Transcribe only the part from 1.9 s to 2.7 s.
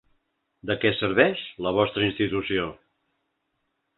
institució?